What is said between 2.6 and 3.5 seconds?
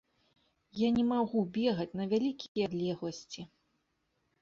адлегласці.